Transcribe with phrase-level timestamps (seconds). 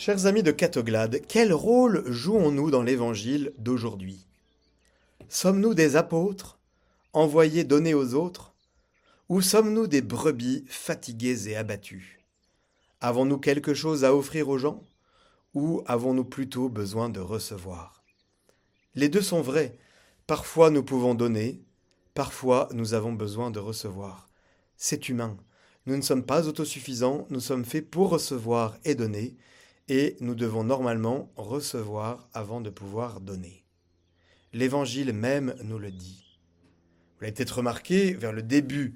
[0.00, 4.24] Chers amis de Catoglade, quel rôle jouons-nous dans l'évangile d'aujourd'hui?
[5.28, 6.60] Sommes-nous des apôtres,
[7.12, 8.54] envoyés donner aux autres?
[9.28, 12.24] Ou sommes-nous des brebis fatiguées et abattues?
[13.00, 14.84] Avons-nous quelque chose à offrir aux gens?
[15.54, 18.04] Ou avons-nous plutôt besoin de recevoir?
[18.94, 19.76] Les deux sont vrais.
[20.28, 21.60] Parfois nous pouvons donner,
[22.14, 24.28] parfois nous avons besoin de recevoir.
[24.76, 25.36] C'est humain.
[25.86, 29.36] Nous ne sommes pas autosuffisants, nous sommes faits pour recevoir et donner,
[29.88, 33.64] et nous devons normalement recevoir avant de pouvoir donner.
[34.52, 36.38] L'Évangile même nous le dit.
[37.16, 38.94] Vous l'avez peut-être remarqué, vers le début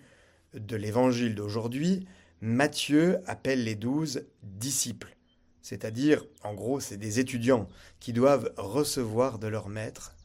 [0.55, 2.07] de l'Évangile d'aujourd'hui,
[2.41, 5.17] Matthieu appelle les douze disciples,
[5.61, 7.69] c'est-à-dire, en gros, c'est des étudiants
[8.01, 10.17] qui doivent recevoir de leur maître,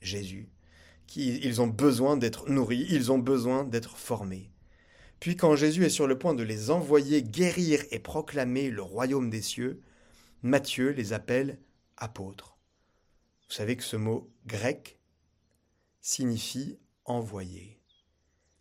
[0.00, 0.48] Jésus,
[1.16, 4.50] ils ont besoin d'être nourris, ils ont besoin d'être formés.
[5.20, 9.30] Puis quand Jésus est sur le point de les envoyer guérir et proclamer le royaume
[9.30, 9.80] des cieux,
[10.46, 11.58] Matthieu les appelle
[11.96, 12.58] apôtres.
[13.48, 14.98] Vous savez que ce mot grec
[16.02, 17.80] signifie envoyer.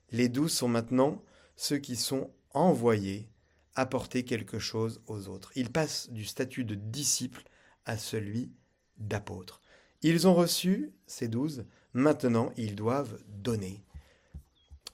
[0.10, 1.22] Les douze sont maintenant
[1.58, 3.28] ceux qui sont envoyés
[3.76, 5.52] apporter quelque chose aux autres.
[5.58, 7.44] Ils passent du statut de disciples
[7.84, 8.54] à celui
[8.96, 9.60] d'apôtres.
[10.04, 13.84] Ils ont reçu, ces douze, maintenant ils doivent donner.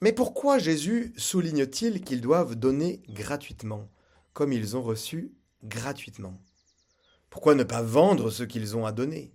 [0.01, 3.87] Mais pourquoi Jésus souligne-t-il qu'ils doivent donner gratuitement,
[4.33, 6.33] comme ils ont reçu gratuitement?
[7.29, 9.33] Pourquoi ne pas vendre ce qu'ils ont à donner?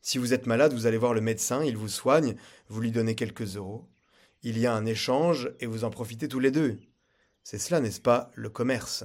[0.00, 2.36] Si vous êtes malade, vous allez voir le médecin, il vous soigne,
[2.68, 3.88] vous lui donnez quelques euros.
[4.42, 6.78] Il y a un échange et vous en profitez tous les deux.
[7.42, 9.04] C'est cela, n'est-ce pas, le commerce?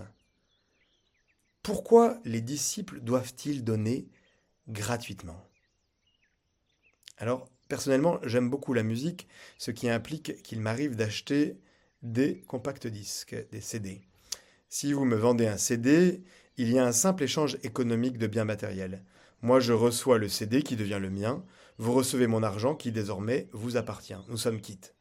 [1.63, 4.09] Pourquoi les disciples doivent-ils donner
[4.67, 5.47] gratuitement?
[7.17, 9.27] Alors, personnellement, j'aime beaucoup la musique,
[9.57, 11.59] ce qui implique qu'il m'arrive d'acheter
[12.01, 14.01] des compacts disques, des CD.
[14.69, 16.23] Si vous me vendez un CD,
[16.57, 19.03] il y a un simple échange économique de biens matériels.
[19.41, 21.43] Moi, je reçois le CD qui devient le mien,
[21.77, 24.13] vous recevez mon argent qui désormais vous appartient.
[24.29, 24.95] Nous sommes quittes.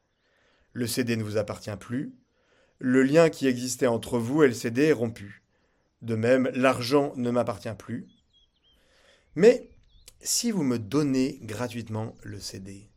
[0.73, 2.15] Le CD ne vous appartient plus.
[2.79, 5.43] Le lien qui existait entre vous et le CD est rompu.
[6.01, 8.09] De même, l'argent ne m'appartient plus.
[9.35, 9.69] Mais
[10.23, 12.89] si vous me donnez gratuitement le CD,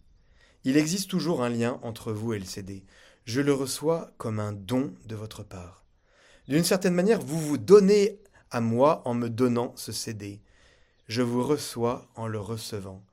[0.63, 2.85] il existe toujours un lien entre vous et le CD.
[3.25, 5.85] Je le reçois comme un don de votre part.
[6.47, 8.21] D'une certaine manière, vous vous donnez
[8.53, 10.39] à moi en me donnant ce CD.
[11.07, 13.03] Je vous reçois en le recevant.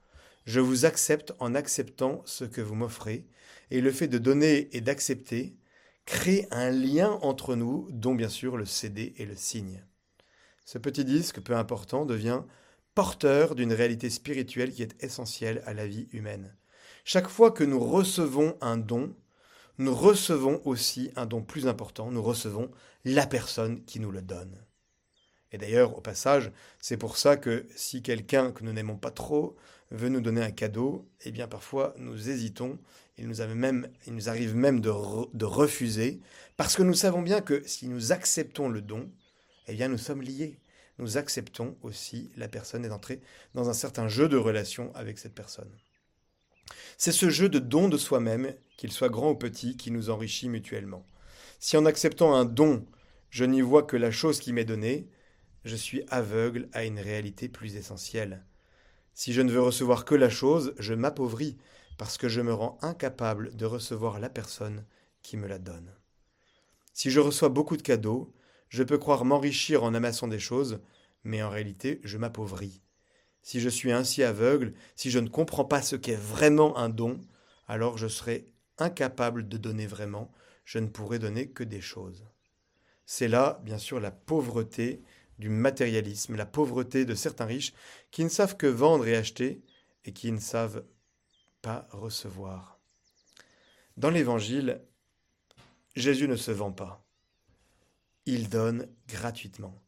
[0.44, 3.26] Je vous accepte en acceptant ce que vous m'offrez,
[3.70, 5.56] et le fait de donner et d'accepter
[6.04, 9.82] crée un lien entre nous, dont bien sûr le CD est le signe.
[10.66, 12.42] Ce petit disque, peu important, devient
[12.94, 16.54] porteur d'une réalité spirituelle qui est essentielle à la vie humaine.
[17.04, 19.16] Chaque fois que nous recevons un don,
[19.78, 22.70] nous recevons aussi un don plus important, nous recevons
[23.04, 24.58] la personne qui nous le donne.
[25.52, 29.56] Et d'ailleurs, au passage, c'est pour ça que si quelqu'un que nous n'aimons pas trop
[29.90, 32.78] veut nous donner un cadeau, eh bien parfois nous hésitons,
[33.18, 34.90] il nous, arrive même de,
[35.34, 36.20] de, refuser,
[36.56, 39.10] parce que nous savons bien que si nous acceptons le don,
[39.66, 40.58] eh bien nous sommes liés.
[40.98, 43.20] Nous acceptons aussi la personne et d'entrer
[43.54, 45.70] dans un certain jeu de relation avec cette personne.
[46.98, 50.48] C'est ce jeu de don de soi-même, qu'il soit grand ou petit, qui nous enrichit
[50.48, 51.06] mutuellement.
[51.58, 52.86] Si en acceptant un don,
[53.30, 55.08] je n'y vois que la chose qui m'est donnée,
[55.64, 58.44] je suis aveugle à une réalité plus essentielle.
[59.14, 61.58] Si je ne veux recevoir que la chose, je m'appauvris,
[61.98, 64.84] parce que je me rends incapable de recevoir la personne
[65.22, 65.92] qui me la donne.
[66.94, 68.32] Si je reçois beaucoup de cadeaux,
[68.68, 70.80] je peux croire m'enrichir en amassant des choses,
[71.24, 72.80] mais en réalité je m'appauvris.
[73.42, 77.20] Si je suis ainsi aveugle, si je ne comprends pas ce qu'est vraiment un don,
[77.68, 78.46] alors je serai
[78.78, 80.30] incapable de donner vraiment,
[80.64, 82.26] je ne pourrai donner que des choses.
[83.06, 85.02] C'est là, bien sûr, la pauvreté
[85.40, 87.72] du matérialisme, la pauvreté de certains riches
[88.10, 89.62] qui ne savent que vendre et acheter
[90.04, 90.84] et qui ne savent
[91.62, 92.78] pas recevoir.
[93.96, 94.82] Dans l'Évangile,
[95.96, 97.04] Jésus ne se vend pas.
[98.26, 99.82] Il donne gratuitement.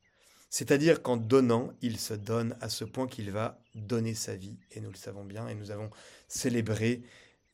[0.51, 4.59] C'est-à-dire qu'en donnant, il se donne à ce point qu'il va donner sa vie.
[4.73, 5.91] Et nous le savons bien, et nous avons
[6.29, 7.03] célébré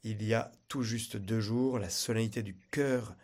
[0.05, 3.15] il y a tout juste deux jours la solennité du cœur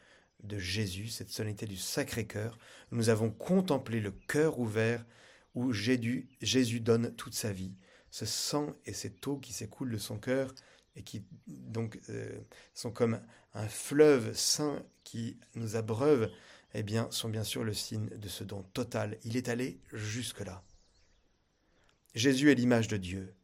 [0.45, 2.59] de Jésus, cette solennité du Sacré-Cœur,
[2.91, 5.05] nous avons contemplé le cœur ouvert
[5.55, 7.75] où Jésus, donne toute sa vie.
[8.11, 10.55] Ce sang et cette eau qui s'écoulent de son cœur
[10.97, 12.41] et qui donc euh,
[12.75, 13.21] sont comme
[13.55, 16.31] un fleuve saint qui nous abreuve,
[16.75, 19.19] eh bien, sont bien sûr le signe de ce don total.
[19.25, 20.63] Il est allé jusque-là.
[22.15, 23.35] Jésus est l'image de Dieu.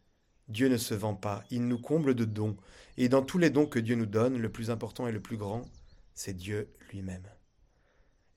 [0.49, 2.56] Dieu ne se vend pas, il nous comble de dons,
[2.97, 5.37] et dans tous les dons que Dieu nous donne, le plus important et le plus
[5.37, 5.62] grand,
[6.20, 7.26] c'est Dieu lui-même.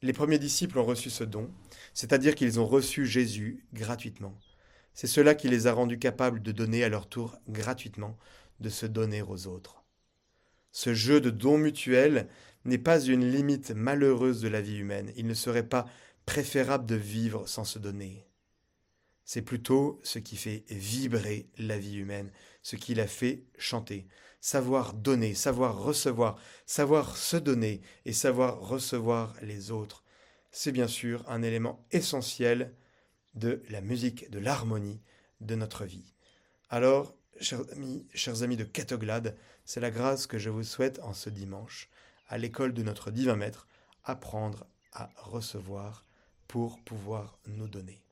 [0.02, 1.52] Les premiers disciples ont reçu ce don,
[1.94, 4.40] c'est-à-dire qu'ils ont reçu Jésus gratuitement.
[4.94, 8.18] C'est cela qui les a rendus capables de donner à leur tour gratuitement,
[8.62, 9.84] de se donner aux autres.
[10.72, 12.30] Ce jeu de dons mutuels
[12.64, 15.12] n'est pas une limite malheureuse de la vie humaine.
[15.18, 15.86] Il ne serait pas
[16.26, 18.26] préférable de vivre sans se donner.
[19.26, 22.32] C'est plutôt ce qui fait vibrer la vie humaine,
[22.62, 24.08] ce qui la fait chanter.
[24.42, 30.04] Savoir donner, savoir recevoir, savoir se donner et savoir recevoir les autres,
[30.52, 32.76] c'est bien sûr un élément essentiel
[33.34, 35.02] de la musique, de l'harmonie
[35.42, 36.14] de notre vie.
[36.70, 39.36] Alors, chers amis, chers amis de Catoglade,
[39.66, 41.90] c'est la grâce que je vous souhaite en ce dimanche,
[42.28, 43.68] à l'école de notre divin maître,
[44.04, 46.06] apprendre à recevoir
[46.48, 48.04] pour pouvoir nous donner.